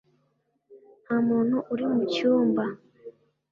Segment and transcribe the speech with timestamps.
[1.03, 2.63] nta muntu uri mu cyumba